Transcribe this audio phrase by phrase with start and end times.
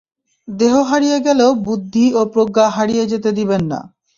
[0.47, 3.79] দেহ হারিয়ে গেলেও বুদ্ধি এবং প্রজ্ঞা হারিয়ে যেতে দিবেন না।